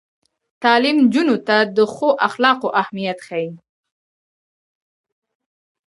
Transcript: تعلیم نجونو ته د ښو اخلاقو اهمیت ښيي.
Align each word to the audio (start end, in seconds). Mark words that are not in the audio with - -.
تعلیم 0.63 0.97
نجونو 1.05 1.35
ته 1.47 1.57
د 1.75 1.77
ښو 1.93 2.09
اخلاقو 2.27 2.67
اهمیت 2.81 3.19
ښيي. 3.27 3.49